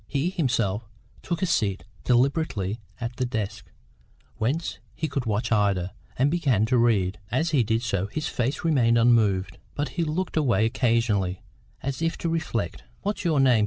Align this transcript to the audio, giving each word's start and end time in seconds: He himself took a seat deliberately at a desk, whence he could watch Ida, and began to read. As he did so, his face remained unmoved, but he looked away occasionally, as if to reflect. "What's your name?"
He 0.07 0.31
himself 0.31 0.89
took 1.21 1.43
a 1.43 1.45
seat 1.45 1.83
deliberately 2.05 2.81
at 2.99 3.21
a 3.21 3.23
desk, 3.27 3.69
whence 4.37 4.79
he 4.95 5.07
could 5.07 5.27
watch 5.27 5.51
Ida, 5.51 5.93
and 6.17 6.31
began 6.31 6.65
to 6.65 6.77
read. 6.79 7.19
As 7.29 7.51
he 7.51 7.61
did 7.61 7.83
so, 7.83 8.07
his 8.07 8.27
face 8.27 8.63
remained 8.63 8.97
unmoved, 8.97 9.59
but 9.75 9.89
he 9.89 10.03
looked 10.03 10.37
away 10.37 10.65
occasionally, 10.65 11.43
as 11.83 12.01
if 12.01 12.17
to 12.17 12.29
reflect. 12.29 12.81
"What's 13.03 13.23
your 13.23 13.39
name?" 13.39 13.59